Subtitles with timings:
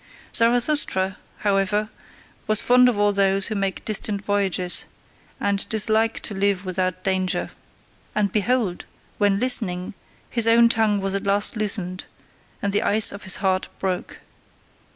[0.33, 1.91] Zarathustra, however,
[2.47, 4.85] was fond of all those who make distant voyages,
[5.39, 7.51] and dislike to live without danger.
[8.15, 8.85] And behold!
[9.19, 9.93] when listening,
[10.27, 12.05] his own tongue was at last loosened,
[12.63, 14.17] and the ice of his heart broke.